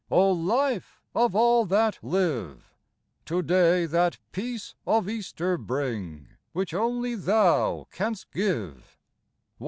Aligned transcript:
O 0.09 0.31
Life 0.31 0.99
of 1.13 1.35
all 1.35 1.67
that 1.67 1.99
live! 2.01 2.73
To 3.25 3.43
day 3.43 3.85
that 3.85 4.17
peace 4.31 4.73
of 4.87 5.07
Easter 5.07 5.59
bring 5.59 6.27
Which 6.53 6.73
only 6.73 7.13
Thou 7.13 7.85
canst 7.91 8.31
give. 8.31 8.97